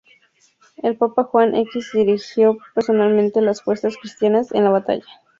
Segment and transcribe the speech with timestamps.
[0.77, 5.05] El Papa Juan X dirigió personalmente las fuerzas cristianas en la batalla.